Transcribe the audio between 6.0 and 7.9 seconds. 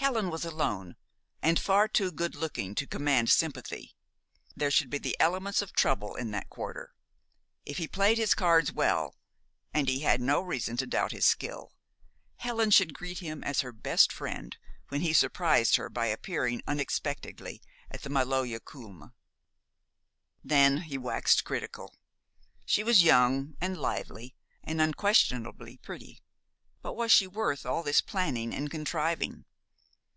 in that quarter. If he